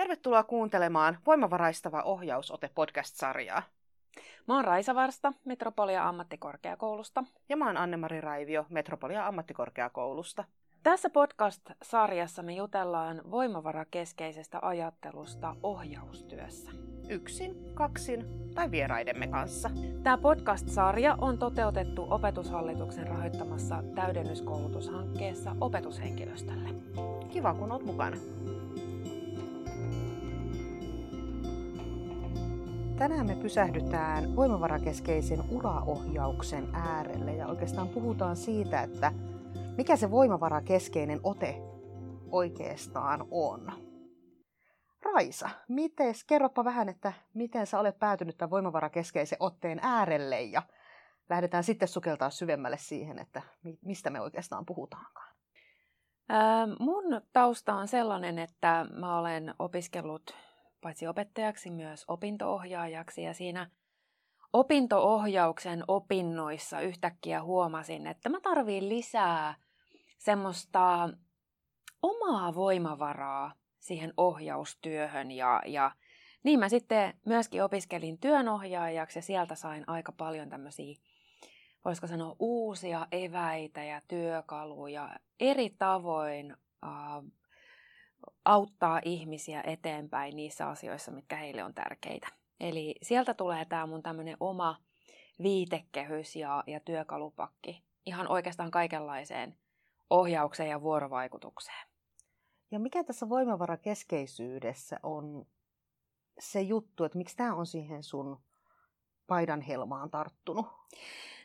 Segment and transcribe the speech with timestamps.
[0.00, 3.62] Tervetuloa kuuntelemaan Voimavaraistava ohjausote podcast-sarjaa.
[4.48, 7.24] Mä oon Raisa Varsta Metropolia ammattikorkeakoulusta.
[7.48, 10.44] Ja mä oon Anne-Mari Raivio Metropolia ammattikorkeakoulusta.
[10.82, 16.70] Tässä podcast-sarjassa me jutellaan voimavarakeskeisestä ajattelusta ohjaustyössä.
[17.08, 18.24] Yksin, kaksin
[18.54, 19.70] tai vieraidemme kanssa.
[20.02, 26.68] Tämä podcast-sarja on toteutettu Opetushallituksen rahoittamassa täydennyskoulutushankkeessa opetushenkilöstölle.
[27.28, 28.16] Kiva, kun oot mukana.
[33.00, 39.12] Tänään me pysähdytään voimavarakeskeisen uraohjauksen äärelle ja oikeastaan puhutaan siitä, että
[39.76, 41.62] mikä se voimavarakeskeinen ote
[42.30, 43.72] oikeastaan on.
[45.02, 50.62] Raisa, mites, kerropa vähän, että miten sä olet päätynyt tämän voimavarakeskeisen otteen äärelle ja
[51.28, 53.42] lähdetään sitten sukeltaa syvemmälle siihen, että
[53.84, 55.34] mistä me oikeastaan puhutaankaan.
[56.78, 60.34] Mun tausta on sellainen, että mä olen opiskellut
[60.80, 63.22] paitsi opettajaksi myös opintoohjaajaksi.
[63.22, 63.70] Ja siinä
[64.52, 69.54] opintoohjauksen opinnoissa yhtäkkiä huomasin, että mä tarviin lisää
[70.18, 71.08] semmoista
[72.02, 75.30] omaa voimavaraa siihen ohjaustyöhön.
[75.30, 75.90] Ja, ja
[76.42, 80.94] niin mä sitten myöskin opiskelin työnohjaajaksi ja sieltä sain aika paljon tämmöisiä,
[81.84, 86.90] voisiko sanoa uusia eväitä ja työkaluja eri tavoin äh,
[88.44, 92.28] auttaa ihmisiä eteenpäin niissä asioissa, mitkä heille on tärkeitä.
[92.60, 94.76] Eli sieltä tulee tämä mun tämmöinen oma
[95.42, 99.56] viitekehys ja, ja työkalupakki ihan oikeastaan kaikenlaiseen
[100.10, 101.88] ohjaukseen ja vuorovaikutukseen.
[102.70, 105.46] Ja mikä tässä voimavarakeskeisyydessä on
[106.38, 108.40] se juttu, että miksi tämä on siihen sun
[109.26, 110.66] paidan helmaan tarttunut?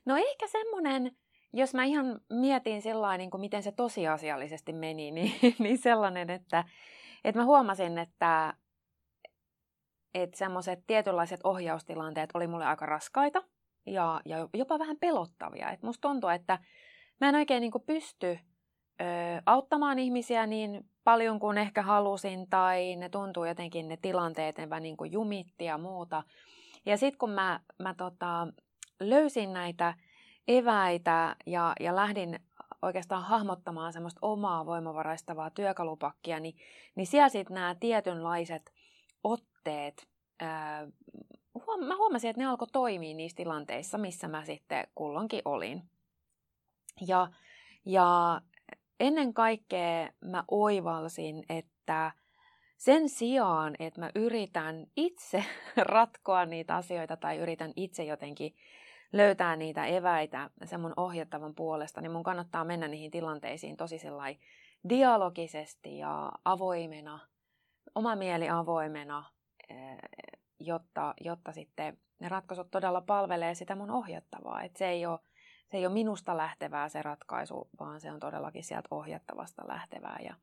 [0.06, 1.18] No ehkä semmoinen,
[1.56, 6.64] jos mä ihan mietin sellainen, niin kuin miten se tosiasiallisesti meni, niin, niin sellainen, että,
[7.24, 8.54] että mä huomasin, että,
[10.14, 13.44] että semmoiset tietynlaiset ohjaustilanteet oli mulle aika raskaita
[13.86, 15.72] ja, ja jopa vähän pelottavia.
[15.72, 16.60] Et musta tuntuu, että
[17.22, 18.40] mä en oikein niin kuin pysty
[19.02, 19.04] ö,
[19.46, 24.98] auttamaan ihmisiä niin paljon kuin ehkä halusin, tai ne tuntuu jotenkin ne tilanteet, ne niin
[24.98, 26.24] kuin jumitti ja muuta.
[26.86, 28.48] Ja sitten kun mä, mä tota,
[29.00, 29.94] löysin näitä
[30.48, 32.40] eväitä ja, ja lähdin
[32.82, 36.56] oikeastaan hahmottamaan semmoista omaa voimavaraistavaa työkalupakkia, niin,
[36.96, 38.74] niin siellä sitten nämä tietynlaiset
[39.24, 40.08] otteet,
[40.40, 40.88] ää,
[41.54, 45.84] huom- mä huomasin, että ne alkoi toimia niissä tilanteissa, missä mä sitten kulloinkin olin.
[47.08, 47.28] Ja,
[47.86, 48.42] ja
[49.00, 52.12] ennen kaikkea mä oivalsin, että
[52.78, 55.46] sen sijaan, että mä yritän itse
[55.78, 58.56] ratkoa niitä asioita tai yritän itse jotenkin
[59.18, 63.98] löytää niitä eväitä sen mun ohjattavan puolesta, niin mun kannattaa mennä niihin tilanteisiin tosi
[64.90, 67.20] dialogisesti ja avoimena,
[67.96, 69.24] oma mieli avoimena,
[69.70, 69.98] eh,
[70.60, 74.62] jotta, jotta sitten ne ratkaisut todella palvelee sitä mun ohjattavaa.
[74.62, 75.20] Et se, ei ole,
[75.72, 80.20] se ei ole minusta lähtevää se ratkaisu, vaan se on todellakin sieltä ohjattavasta lähtevää.
[80.24, 80.36] Ja,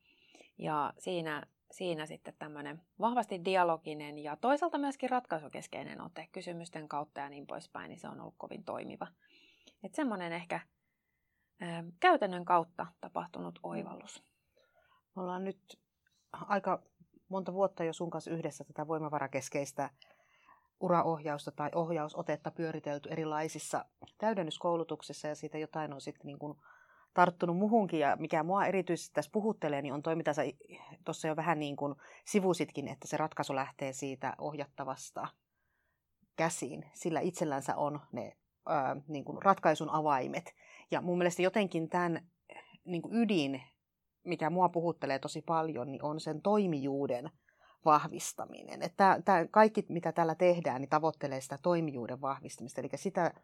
[0.59, 7.28] ja siinä siinä sitten tämmöinen vahvasti dialoginen ja toisaalta myöskin ratkaisukeskeinen ote kysymysten kautta ja
[7.28, 9.06] niin poispäin, niin se on ollut kovin toimiva.
[9.84, 10.61] Että semmoinen ehkä
[11.62, 14.25] ä, käytännön kautta tapahtunut oivallus.
[15.16, 15.81] Me ollaan nyt
[16.32, 16.82] aika
[17.28, 19.91] monta vuotta jo sun kanssa yhdessä tätä voimavarakeskeistä
[20.81, 23.84] uraohjausta tai ohjausotetta pyöritelty erilaisissa
[24.19, 26.59] täydennyskoulutuksissa ja siitä jotain on sitten niin kuin
[27.15, 30.43] tarttunut muhunkin ja mikä mua erityisesti tässä puhuttelee, niin on toi, mitä sä
[31.05, 35.28] tuossa jo vähän niin kuin sivusitkin, että se ratkaisu lähtee siitä ohjattavasta
[36.37, 36.84] käsiin.
[36.93, 38.37] Sillä itsellänsä on ne
[38.67, 40.55] ää, niin kuin ratkaisun avaimet.
[40.91, 42.27] Ja mun mielestä jotenkin tämän
[42.84, 43.62] niin kuin ydin,
[44.25, 47.31] mikä mua puhuttelee tosi paljon, niin on sen toimijuuden
[47.84, 48.83] vahvistaminen.
[48.83, 52.81] Että tämä, kaikki, mitä täällä tehdään, niin tavoittelee sitä toimijuuden vahvistamista.
[52.81, 53.34] Eli sitä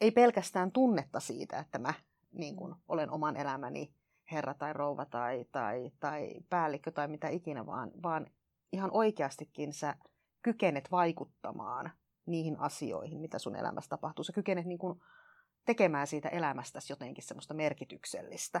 [0.00, 1.94] ei pelkästään tunnetta siitä, että mä
[2.32, 3.94] niin kuin olen oman elämäni
[4.32, 8.26] herra tai rouva tai, tai, tai päällikkö tai mitä ikinä, vaan, vaan
[8.72, 9.94] ihan oikeastikin sä
[10.42, 11.90] kykenet vaikuttamaan
[12.26, 14.24] niihin asioihin, mitä sun elämässä tapahtuu.
[14.24, 15.00] Sä kykenet niin kuin
[15.64, 18.60] tekemään siitä elämästäsi jotenkin semmoista merkityksellistä.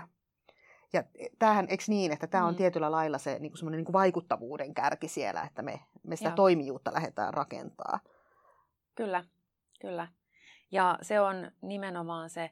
[0.92, 1.04] Ja
[1.38, 2.56] tämähän, eikö niin, että tämä on mm.
[2.56, 6.36] tietyllä lailla se niin kuin niin kuin vaikuttavuuden kärki siellä, että me, me sitä Joo.
[6.36, 8.00] toimijuutta lähdetään rakentaa.
[8.94, 9.24] Kyllä,
[9.80, 10.08] kyllä.
[10.70, 12.50] Ja se on nimenomaan se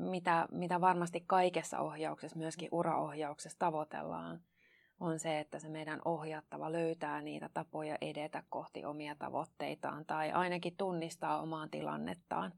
[0.00, 4.40] mitä, mitä varmasti kaikessa ohjauksessa, myöskin uraohjauksessa tavoitellaan,
[5.00, 10.76] on se, että se meidän ohjattava löytää niitä tapoja edetä kohti omia tavoitteitaan tai ainakin
[10.76, 12.52] tunnistaa omaa tilannettaan.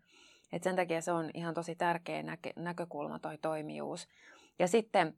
[0.52, 4.08] Et sen takia se on ihan tosi tärkeä näkö, näkökulma toi toimijuus.
[4.58, 5.16] Ja sitten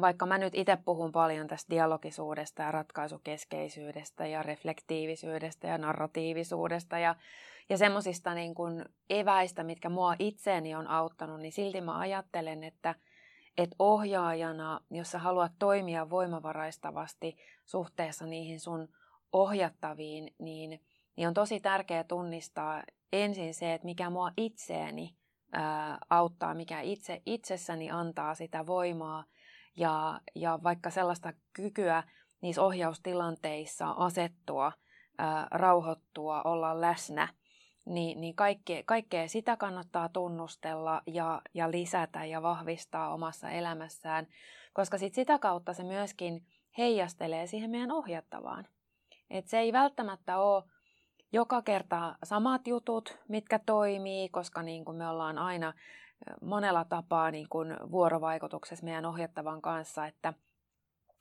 [0.00, 7.14] vaikka mä nyt itse puhun paljon tästä dialogisuudesta ja ratkaisukeskeisyydestä ja reflektiivisyydestä ja narratiivisuudesta ja,
[7.68, 12.94] ja semmoisista niin kuin eväistä, mitkä mua itseeni on auttanut, niin silti mä ajattelen, että,
[13.58, 18.88] että ohjaajana, jos sä haluat toimia voimavaraistavasti suhteessa niihin sun
[19.32, 20.80] ohjattaviin, niin,
[21.16, 22.82] niin on tosi tärkeää tunnistaa
[23.12, 25.16] ensin se, että mikä mua itseeni
[25.52, 29.24] ää, auttaa, mikä itse itsessäni antaa sitä voimaa
[29.76, 32.02] ja, ja vaikka sellaista kykyä
[32.40, 34.72] niissä ohjaustilanteissa asettua,
[35.18, 37.28] ää, rauhoittua, olla läsnä,
[37.84, 44.26] niin, niin kaikkea, kaikkea sitä kannattaa tunnustella ja, ja lisätä ja vahvistaa omassa elämässään,
[44.72, 46.46] koska sit sitä kautta se myöskin
[46.78, 48.68] heijastelee siihen meidän ohjattavaan.
[49.30, 50.64] Et se ei välttämättä ole
[51.32, 55.72] joka kerta samat jutut, mitkä toimii, koska niin kuin me ollaan aina
[56.42, 60.32] monella tapaa niin kuin vuorovaikutuksessa meidän ohjattavan kanssa, että,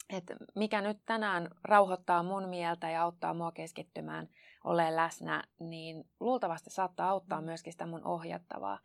[0.09, 4.29] että mikä nyt tänään rauhoittaa mun mieltä ja auttaa mua keskittymään
[4.63, 7.45] olemaan läsnä, niin luultavasti saattaa auttaa mm.
[7.45, 8.79] myöskin sitä mun ohjattavaa.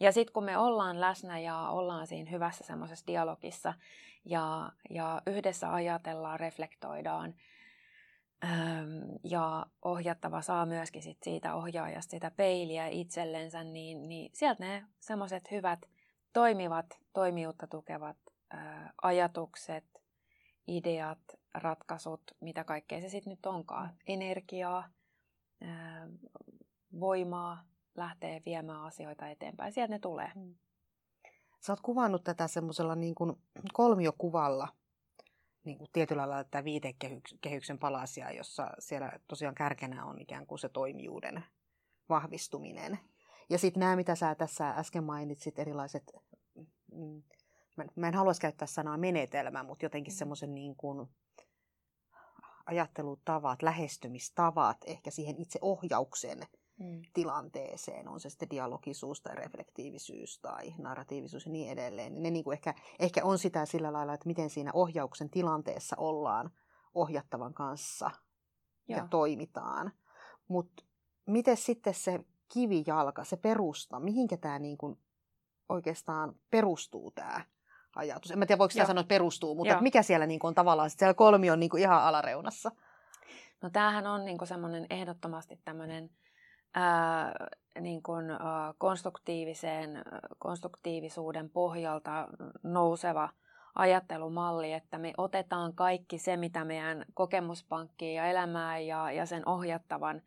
[0.00, 3.74] Ja sitten kun me ollaan läsnä ja ollaan siinä hyvässä semmoisessa dialogissa
[4.24, 7.34] ja, ja yhdessä ajatellaan, reflektoidaan,
[9.24, 15.50] ja ohjattava saa myöskin sit siitä ohjaajasta sitä peiliä itsellensä, niin, niin sieltä ne semmoiset
[15.50, 15.78] hyvät
[16.32, 18.16] toimivat, toimijuutta tukevat
[18.50, 19.84] ää, ajatukset,
[20.66, 21.18] ideat,
[21.54, 24.88] ratkaisut, mitä kaikkea se sitten nyt onkaan, energiaa,
[25.60, 26.08] ää,
[27.00, 27.64] voimaa
[27.94, 29.72] lähtee viemään asioita eteenpäin.
[29.72, 30.32] Sieltä ne tulee.
[30.34, 30.54] Mm.
[31.60, 33.36] Sä oot kuvannut tätä semmoisella niin kuin
[33.72, 34.68] kolmiokuvalla–
[35.64, 40.68] niin kuin tietyllä lailla tätä viitekehyksen palasia, jossa siellä tosiaan kärkenä on ikään kuin se
[40.68, 41.44] toimijuuden
[42.08, 42.98] vahvistuminen.
[43.50, 46.12] Ja sitten nämä, mitä sä tässä äsken mainitsit, erilaiset,
[46.92, 47.22] mm,
[47.96, 50.16] mä en haluaisi käyttää sanaa menetelmä, mutta jotenkin mm.
[50.16, 51.08] semmoisen niin kuin
[52.66, 56.38] ajattelutavat, lähestymistavat ehkä siihen itse ohjauksen
[56.78, 57.02] mm.
[57.14, 62.12] tilanteeseen, on se sitten dialogisuus tai reflektiivisyys tai narratiivisuus ja niin edelleen.
[62.12, 65.96] Niin ne niin kuin ehkä, ehkä on sitä sillä lailla, että miten siinä ohjauksen tilanteessa
[65.98, 66.50] ollaan
[66.94, 68.10] ohjattavan kanssa
[68.88, 68.98] Joo.
[68.98, 69.92] ja toimitaan.
[70.48, 70.84] Mutta
[71.26, 74.98] miten sitten se kivijalka, se perusta, mihinkä tämä niin kuin
[75.68, 77.44] oikeastaan perustuu tämä
[77.96, 78.30] ajatus?
[78.30, 80.90] En mä tiedä, voiko sitä sanoa, että perustuu, mutta mikä siellä niin kuin on tavallaan,
[80.90, 82.70] siellä kolmi on niin kuin ihan alareunassa?
[83.62, 86.10] No tämähän on niin semmoinen ehdottomasti tämmöinen
[86.74, 87.32] ää,
[87.80, 88.38] niin kuin, ää,
[88.78, 90.02] konstruktiivisen,
[90.38, 92.28] konstruktiivisuuden pohjalta
[92.62, 93.28] nouseva
[93.74, 100.22] ajattelumalli, että me otetaan kaikki se, mitä meidän kokemuspankkiin ja elämään ja, ja sen ohjattavan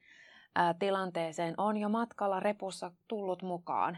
[0.55, 3.97] ää, tilanteeseen on jo matkalla repussa tullut mukaan.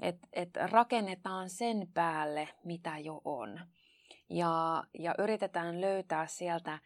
[0.00, 3.60] Et, et rakennetaan sen päälle, mitä jo on.
[4.30, 6.78] Ja, ja yritetään löytää sieltä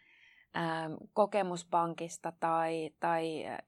[1.12, 3.58] kokemuspankista tai, tai äh,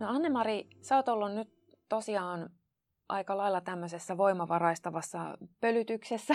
[0.00, 1.48] No Anne-Mari, sä oot ollut nyt
[1.88, 2.50] tosiaan
[3.08, 6.34] aika lailla tämmöisessä voimavaraistavassa pölytyksessä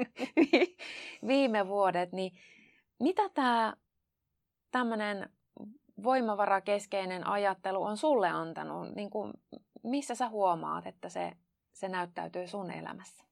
[1.26, 2.32] viime vuodet, niin
[2.98, 3.76] mitä tämä
[4.70, 5.35] tämmöinen
[6.02, 8.94] voimavarakeskeinen ajattelu on sulle antanut?
[8.94, 9.32] Niin kuin,
[9.82, 11.32] missä sä huomaat, että se,
[11.72, 13.24] se näyttäytyy sun elämässä?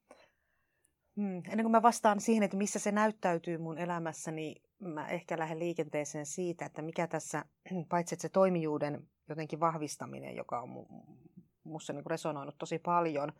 [1.17, 1.37] Hmm.
[1.37, 5.59] Ennen kuin mä vastaan siihen, että missä se näyttäytyy mun elämässä, niin mä ehkä lähden
[5.59, 7.45] liikenteeseen siitä, että mikä tässä,
[7.89, 10.69] paitsi että se toimijuuden jotenkin vahvistaminen, joka on
[11.65, 13.33] musta niin resonoinut tosi paljon,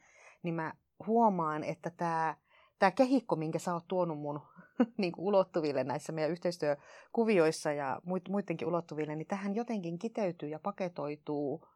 [0.43, 0.75] niin mä
[1.07, 2.37] huomaan, että tämä,
[2.79, 4.41] tämä kehikko, minkä sä oot tuonut mun
[4.99, 11.67] niin kuin ulottuville näissä meidän yhteistyökuvioissa ja muidenkin ulottuville, niin tähän jotenkin kiteytyy ja paketoituu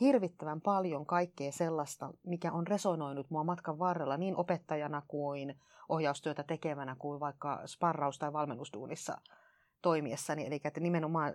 [0.00, 6.96] hirvittävän paljon kaikkea sellaista, mikä on resonoinut mua matkan varrella niin opettajana kuin ohjaustyötä tekevänä
[6.98, 9.18] kuin vaikka sparraus- tai valmennustuunissa
[9.82, 10.46] toimiessani.
[10.46, 11.34] Eli että nimenomaan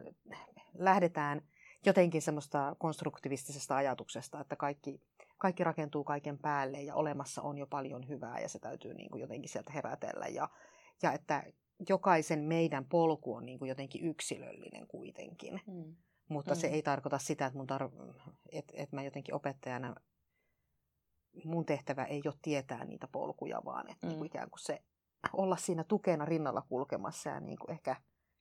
[0.74, 1.41] lähdetään
[1.86, 5.01] jotenkin semmoista konstruktivistisesta ajatuksesta, että kaikki,
[5.38, 9.22] kaikki rakentuu kaiken päälle ja olemassa on jo paljon hyvää ja se täytyy niin kuin
[9.22, 10.27] jotenkin sieltä herätellä.
[10.27, 10.50] Ja
[11.01, 11.43] ja että
[11.89, 15.62] jokaisen meidän polku on niin kuin jotenkin yksilöllinen kuitenkin.
[15.67, 15.95] Mm.
[16.29, 16.59] Mutta mm.
[16.59, 19.95] se ei tarkoita sitä, että, mun tar- että, että mä jotenkin opettajana,
[21.45, 24.21] mun tehtävä ei ole tietää niitä polkuja, vaan että niin mm.
[24.21, 24.81] niin ikään kuin se
[25.33, 27.95] olla siinä tukena rinnalla kulkemassa ja niin kuin ehkä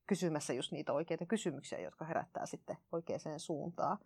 [0.07, 3.99] kysymässä just niitä oikeita kysymyksiä, jotka herättää sitten oikeaan suuntaan.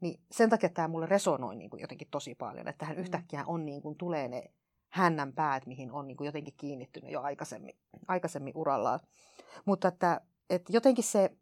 [0.00, 3.00] Niin sen takia tämä mulle resonoi niin kuin jotenkin tosi paljon, että hän mm.
[3.00, 4.50] yhtäkkiä on niin kuin, tulee ne
[4.90, 7.76] hännän päät, mihin on niin kuin jotenkin kiinnittynyt jo aikaisemmin,
[8.08, 9.00] aikaisemmin urallaan.
[9.64, 10.20] Mutta että,
[10.50, 11.36] että jotenkin se,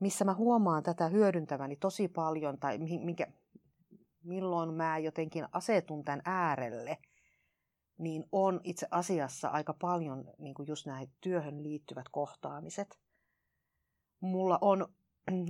[0.00, 3.26] missä mä huomaan tätä hyödyntäväni tosi paljon, tai minkä,
[4.22, 6.98] milloin mä jotenkin asetun tämän äärelle,
[7.98, 12.98] niin on itse asiassa aika paljon niin kuin just näitä työhön liittyvät kohtaamiset.
[14.20, 14.94] Mulla on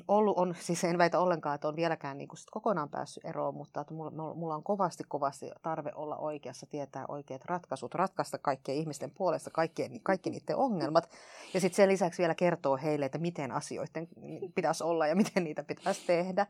[0.08, 3.54] ollut, on, siis en väitä ollenkaan, että on vieläkään niin kuin sit kokonaan päässyt eroon,
[3.54, 8.78] mutta että mulla, mulla on kovasti, kovasti tarve olla oikeassa, tietää oikeat ratkaisut, ratkaista kaikkien
[8.78, 11.10] ihmisten puolesta kaikkien, kaikki niiden ongelmat.
[11.54, 14.08] Ja sitten sen lisäksi vielä kertoo heille, että miten asioiden
[14.54, 16.46] pitäisi olla ja miten niitä pitäisi tehdä.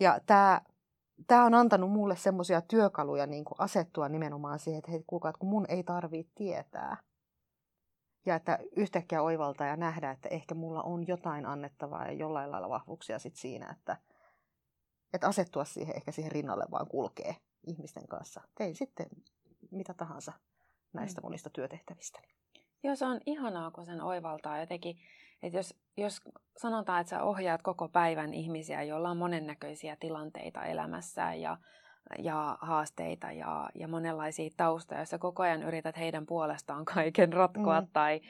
[0.00, 0.60] Ja tämä
[1.26, 5.48] tämä on antanut mulle semmoisia työkaluja niin kuin asettua nimenomaan siihen, että hei, kuulkaa, kun
[5.48, 6.96] mun ei tarvitse tietää.
[8.26, 12.68] Ja että yhtäkkiä oivaltaa ja nähdä, että ehkä mulla on jotain annettavaa ja jollain lailla
[12.68, 13.96] vahvuuksia sit siinä, että,
[15.12, 18.40] että asettua siihen ehkä siihen rinnalle vaan kulkee ihmisten kanssa.
[18.54, 19.06] Tein sitten
[19.70, 20.32] mitä tahansa
[20.92, 21.24] näistä mm.
[21.24, 22.20] monista työtehtävistä.
[22.82, 24.96] Joo, se on ihanaa, kun sen oivaltaa jotenkin
[25.42, 26.20] että jos, jos
[26.56, 31.58] sanotaan, että sä ohjaat koko päivän ihmisiä, joilla on monennäköisiä tilanteita elämässään ja,
[32.18, 37.80] ja haasteita ja, ja monenlaisia taustoja, jos sä koko ajan yrität heidän puolestaan kaiken ratkoa
[37.80, 37.88] mm.
[37.92, 38.20] tai,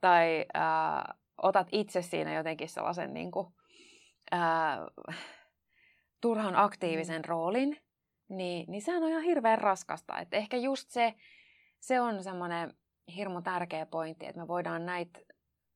[0.00, 3.46] tai äh, otat itse siinä jotenkin sellaisen niin kuin,
[4.32, 4.78] äh,
[6.20, 7.28] turhan aktiivisen mm.
[7.28, 7.78] roolin,
[8.28, 10.18] niin, niin sehän on ihan hirveän raskasta.
[10.18, 11.14] Et ehkä just se,
[11.80, 12.74] se on semmoinen
[13.16, 15.20] hirmu tärkeä pointti, että me voidaan näitä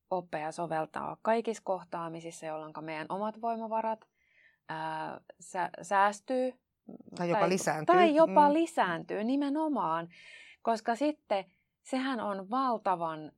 [0.09, 4.07] oppeja soveltaa kaikissa kohtaamisissa, jolloin meidän omat voimavarat
[4.69, 6.53] ää, sä, säästyy.
[7.15, 7.95] Tai jopa tai, lisääntyy.
[7.95, 8.53] Tai jopa mm.
[8.53, 10.09] lisääntyy nimenomaan,
[10.61, 11.45] koska sitten
[11.83, 13.31] sehän on valtavan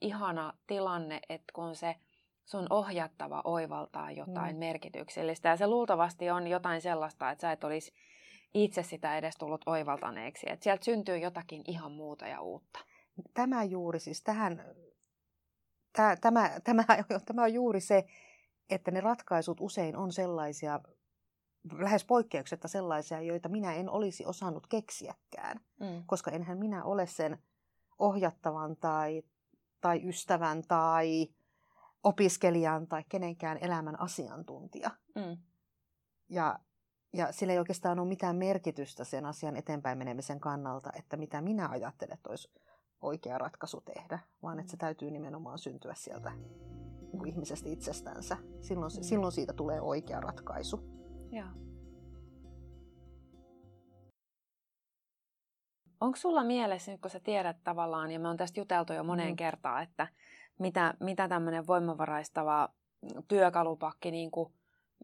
[0.00, 1.96] ihana tilanne, että kun se
[2.44, 4.60] sun ohjattava oivaltaa jotain mm.
[4.60, 5.48] merkityksellistä.
[5.48, 7.92] Ja se luultavasti on jotain sellaista, että sä et olisi
[8.54, 10.50] itse sitä edes tullut oivaltaneeksi.
[10.50, 12.78] Että sieltä syntyy jotakin ihan muuta ja uutta.
[13.34, 14.62] Tämä juuri siis tähän
[15.92, 16.84] tämä, tämä, tämä,
[17.26, 18.04] tämä on juuri se,
[18.70, 20.80] että ne ratkaisut usein on sellaisia,
[21.72, 26.02] lähes poikkeuksetta sellaisia, joita minä en olisi osannut keksiäkään, mm.
[26.06, 27.38] koska enhän minä ole sen
[27.98, 29.22] ohjattavan tai,
[29.80, 31.28] tai ystävän tai
[32.04, 34.90] opiskelijan tai kenenkään elämän asiantuntija.
[35.14, 35.36] Mm.
[36.28, 36.58] Ja,
[37.12, 41.68] ja sillä ei oikeastaan ole mitään merkitystä sen asian eteenpäin menemisen kannalta, että mitä minä
[41.68, 42.50] ajattelen, että olisi
[43.00, 44.80] oikea ratkaisu tehdä, vaan että se mm.
[44.80, 46.32] täytyy nimenomaan syntyä sieltä
[47.12, 48.36] niin ihmisestä itsestänsä.
[48.60, 49.02] Silloin, mm.
[49.02, 50.99] silloin siitä tulee oikea ratkaisu.
[51.32, 51.48] Joo.
[56.00, 59.30] Onko sulla mielessä, nyt kun sä tiedät tavallaan, ja me on tästä juteltu jo moneen
[59.30, 59.36] mm.
[59.36, 60.06] kertaan, että
[60.58, 62.68] mitä, mitä tämmöinen voimavaraistava
[63.28, 64.52] työkalupakki niin kuin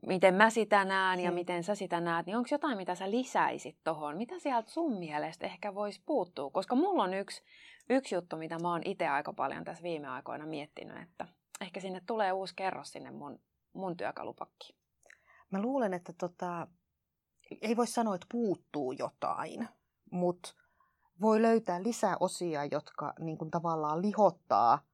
[0.06, 1.34] miten mä sitä näen ja mm.
[1.34, 4.16] miten sä sitä näet, niin onko jotain, mitä sä lisäisit tohon?
[4.16, 6.50] Mitä sieltä sun mielestä ehkä voisi puuttua?
[6.50, 7.42] Koska mulla on yksi,
[7.90, 11.28] yksi juttu, mitä mä oon itse aika paljon tässä viime aikoina miettinyt, että
[11.60, 13.40] ehkä sinne tulee uusi kerros sinne mun,
[13.72, 14.85] mun työkalupakkiin.
[15.50, 16.66] Mä luulen, että tota,
[17.62, 19.68] ei voi sanoa, että puuttuu jotain,
[20.10, 20.54] mutta
[21.20, 24.78] voi löytää lisää osia, jotka niin kuin tavallaan lihottaa–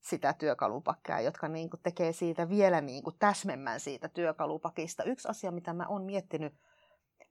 [0.00, 5.04] sitä työkalupakkia, jotka niin kuin tekee siitä vielä niin kuin täsmemmän siitä työkalupakista.
[5.04, 6.54] Yksi asia, mitä mä oon miettinyt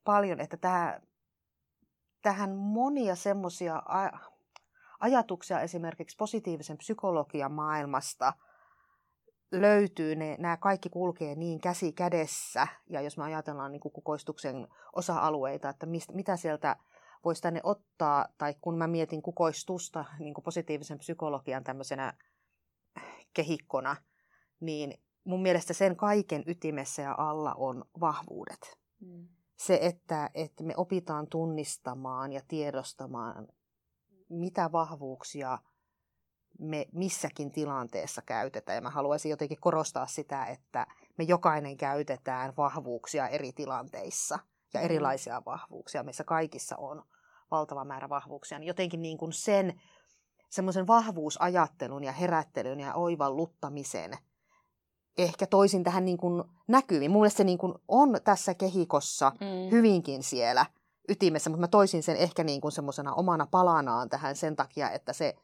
[0.04, 1.00] paljon, että tämä,
[2.22, 3.84] tähän monia semmoisia
[5.00, 8.34] ajatuksia esimerkiksi positiivisen psykologian maailmasta
[9.52, 15.70] löytyy, ne, nämä kaikki kulkee niin käsi kädessä, ja jos me ajatellaan niin kukoistuksen osa-alueita,
[15.70, 16.76] että mistä, mitä sieltä
[17.26, 22.14] voisi tänne ottaa, tai kun mä mietin kukoistusta niin positiivisen psykologian tämmöisenä
[23.34, 23.96] kehikkona,
[24.60, 28.80] niin mun mielestä sen kaiken ytimessä ja alla on vahvuudet.
[29.00, 29.28] Mm.
[29.56, 33.48] Se, että, että me opitaan tunnistamaan ja tiedostamaan,
[34.30, 35.58] mitä vahvuuksia
[36.60, 38.76] me missäkin tilanteessa käytetään.
[38.76, 40.88] Ja mä haluaisin jotenkin korostaa sitä, että
[41.18, 44.40] me jokainen käytetään vahvuuksia eri tilanteissa
[44.74, 46.04] ja erilaisia vahvuuksia.
[46.04, 47.04] Meissä kaikissa on
[47.52, 48.60] valtava määrä vahvuuksia.
[48.60, 49.82] Niin jotenkin niin kuin sen
[50.50, 54.18] semmoisen vahvuusajattelun ja herättelyn ja oivalluttamisen
[55.18, 57.12] ehkä toisin tähän niin kuin näkyviin.
[57.12, 59.72] Mun mielestä se niin kuin on tässä kehikossa mm.
[59.72, 60.66] hyvinkin siellä
[61.10, 65.14] ytimessä, mutta mä toisin sen ehkä niin kuin semmoisena omana palanaan tähän sen takia, että
[65.14, 65.36] se,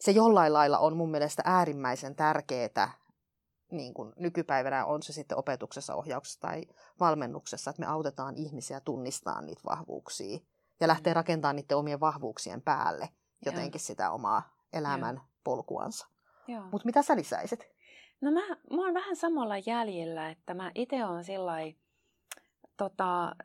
[0.00, 2.98] se jollain lailla on mun mielestä äärimmäisen tärkeää
[3.70, 6.62] niin kuin nykypäivänä on se sitten opetuksessa, ohjauksessa tai
[7.00, 10.38] valmennuksessa, että me autetaan ihmisiä tunnistamaan niitä vahvuuksia
[10.80, 11.16] ja lähtee mm.
[11.16, 13.08] rakentamaan niiden omien vahvuuksien päälle
[13.46, 13.86] jotenkin Joo.
[13.86, 15.24] sitä omaa elämän Joo.
[15.44, 16.06] polkuansa.
[16.72, 17.60] Mutta mitä sä lisäisit?
[18.20, 21.76] No mä, mä oon vähän samalla jäljellä, että mä itse oon sillai,
[22.78, 23.36] tota,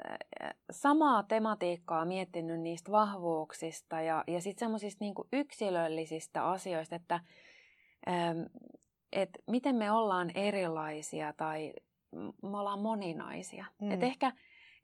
[0.71, 7.19] samaa tematiikkaa miettinyt niistä vahvuuksista ja, ja sitten semmoisista niinku yksilöllisistä asioista, että
[8.07, 8.41] ähm,
[9.11, 11.73] et miten me ollaan erilaisia tai
[12.43, 13.65] me ollaan moninaisia.
[13.81, 13.91] Mm.
[13.91, 14.31] Et ehkä,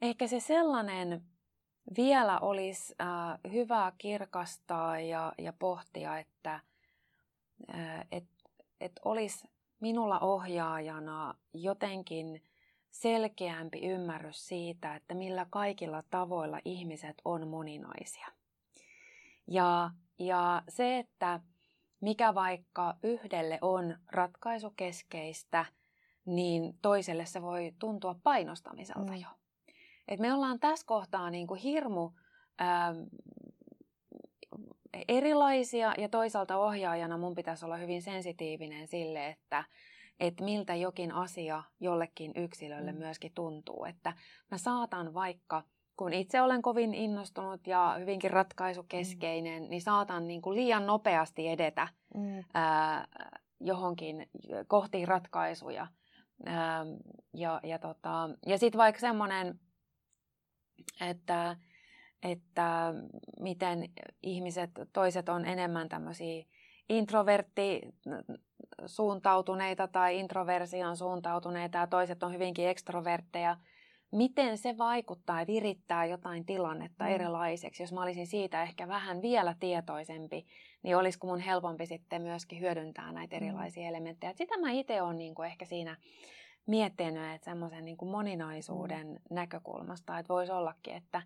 [0.02, 1.22] ehkä se sellainen
[1.98, 6.60] vielä olisi äh, hyvä kirkastaa ja, ja pohtia, että
[7.74, 8.26] äh, et,
[8.82, 9.48] et olisi
[9.80, 12.44] minulla ohjaajana jotenkin
[12.92, 18.28] selkeämpi ymmärrys siitä, että millä kaikilla tavoilla ihmiset on moninaisia.
[19.48, 21.40] Ja, ja se, että
[22.02, 25.66] mikä vaikka yhdelle on ratkaisukeskeistä,
[26.26, 29.22] niin toiselle se voi tuntua painostamiselta mm.
[29.22, 29.28] jo.
[30.08, 32.12] Et me ollaan tässä kohtaa niin kuin hirmu
[32.60, 32.96] ää,
[35.08, 39.64] erilaisia ja toisaalta ohjaajana mun pitäisi olla hyvin sensitiivinen sille, että
[40.20, 42.98] että miltä jokin asia jollekin yksilölle mm.
[42.98, 43.86] myöskin tuntuu.
[43.86, 44.14] Että
[44.52, 45.64] mä saatan vaikka,
[45.98, 49.70] kun itse olen kovin innostunut ja hyvinkin ratkaisukeskeinen, mm.
[49.70, 52.44] niin saatan niin kuin liian nopeasti edetä mm.
[52.54, 53.08] ää,
[53.60, 54.30] johonkin
[54.68, 55.88] kohti ratkaisuja.
[56.46, 56.86] Ää,
[57.34, 59.60] ja ja, tota, ja sitten vaikka semmoinen,
[61.02, 61.58] että
[62.24, 62.94] että
[63.40, 63.90] miten
[64.24, 66.46] ihmiset, toiset on enemmän tämmöisiä
[66.90, 67.82] introvertti
[68.86, 73.58] suuntautuneita tai introversion suuntautuneita ja toiset on hyvinkin ekstrovertteja.
[74.12, 77.12] Miten se vaikuttaa ja virittää jotain tilannetta mm.
[77.12, 77.84] erilaiseksi?
[77.84, 80.46] Jos mä olisin siitä ehkä vähän vielä tietoisempi,
[80.84, 83.44] niin olisiko mun helpompi sitten myöskin hyödyntää näitä mm.
[83.44, 83.90] erilaisia mm.
[83.90, 84.32] elementtejä.
[84.32, 85.98] Et sitä mä itse olen niin ehkä siinä
[86.66, 89.36] miettinyt, että semmoisen niin moninaisuuden mm.
[89.36, 91.22] näkökulmasta, että voisi ollakin, että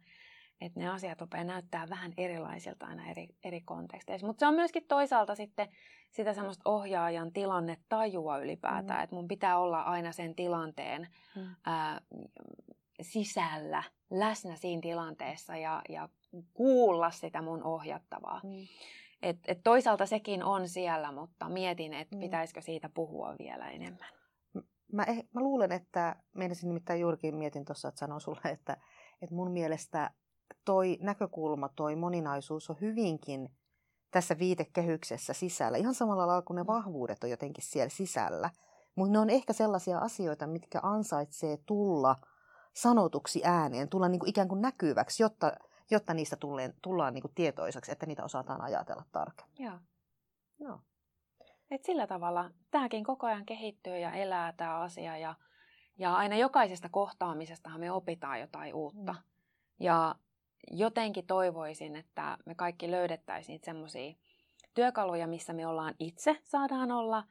[0.65, 4.28] että ne asiat rupeaa näyttää vähän erilaisilta aina eri, eri konteksteissa.
[4.28, 5.69] Mutta se on myöskin toisaalta sitten
[6.12, 9.04] sitä semmoista ohjaajan tilannetajua ylipäätään, mm.
[9.04, 11.56] että mun pitää olla aina sen tilanteen mm.
[11.65, 12.02] ää,
[13.02, 16.10] sisällä, läsnä siinä tilanteessa ja, ja
[16.54, 18.41] kuulla sitä mun ohjattavaa.
[18.43, 18.67] Mm.
[19.21, 22.19] Et, et toisaalta sekin on siellä, mutta mietin, että mm.
[22.19, 24.10] pitäisikö siitä puhua vielä enemmän.
[24.91, 28.78] Mä, eh, mä luulen, että meinasin nimittäin juurikin mietin tuossa, että sanon sulle, että,
[29.21, 30.12] että mun mielestä
[30.65, 33.49] toi näkökulma, toi moninaisuus on hyvinkin
[34.12, 35.77] tässä viitekehyksessä sisällä.
[35.77, 36.67] Ihan samalla lailla kuin ne mm.
[36.67, 38.49] vahvuudet on jotenkin siellä sisällä.
[38.95, 42.15] Mutta ne on ehkä sellaisia asioita, mitkä ansaitsee tulla
[42.73, 45.51] sanotuksi ääneen, tulla niin kuin ikään kuin näkyväksi, jotta,
[45.91, 49.65] jotta niistä tulleen, tullaan niin kuin tietoiseksi, että niitä osataan ajatella tarkemmin.
[49.65, 49.79] Joo.
[50.60, 50.79] Joo.
[51.71, 55.36] Et sillä tavalla tämäkin koko ajan kehittyy ja elää tämä asia ja,
[55.97, 59.13] ja aina jokaisesta kohtaamisestahan me opitaan jotain uutta.
[59.13, 59.19] Mm.
[59.79, 60.15] Ja
[60.71, 64.13] jotenkin toivoisin, että me kaikki löydettäisiin semmoisia
[64.73, 67.23] työkaluja, missä me ollaan itse, saadaan olla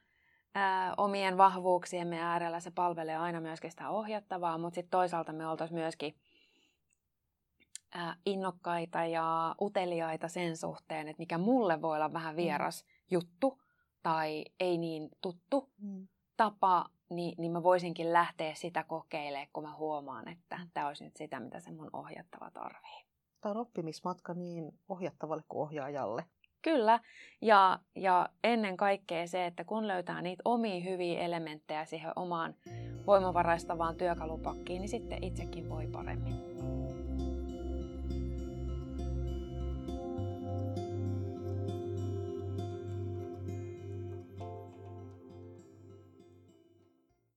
[0.55, 2.61] ää, omien vahvuuksiemme äärellä.
[2.61, 6.15] Se palvelee aina myöskin sitä ohjattavaa, mutta sitten toisaalta me oltaisiin myöskin
[7.95, 12.37] ää, innokkaita ja uteliaita sen suhteen, että mikä mulle voi olla vähän mm.
[12.37, 12.89] vieras mm.
[13.11, 13.63] juttu
[14.03, 16.09] tai ei niin tuttu mm.
[16.37, 21.17] tapa, niin, niin mä voisinkin lähteä sitä kokeilemaan, kun mä huomaan, että tämä olisi nyt
[21.17, 23.12] sitä, mitä se mun ohjattava tarvii
[23.43, 26.25] tämä on oppimismatka niin ohjattavalle kuin ohjaajalle.
[26.63, 27.01] Kyllä,
[27.41, 32.55] ja, ja ennen kaikkea se, että kun löytää niitä omia hyviä elementtejä siihen omaan
[33.07, 36.52] voimavaraistavaan työkalupakkiin, niin sitten itsekin voi paremmin.